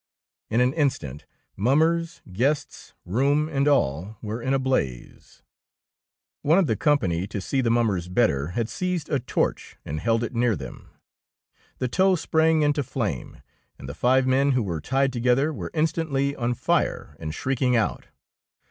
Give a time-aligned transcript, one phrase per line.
[0.49, 1.25] In an instant
[1.55, 5.43] mummers, guests, room, and all were in a blaze.
[6.41, 9.99] One of the company, to see the mum mers better, had seized a torch and
[9.99, 10.89] held it near them.
[11.77, 13.43] The tow sprang into flame,
[13.77, 18.07] and the five men who were tied together were instantly on fire and shrieking out.